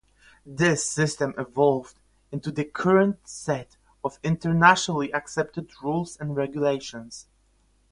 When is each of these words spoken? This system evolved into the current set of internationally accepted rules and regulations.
This 0.47 0.83
system 0.89 1.35
evolved 1.37 1.93
into 2.31 2.51
the 2.51 2.65
current 2.65 3.19
set 3.27 3.77
of 4.03 4.17
internationally 4.23 5.13
accepted 5.13 5.69
rules 5.83 6.17
and 6.17 6.35
regulations. 6.35 7.27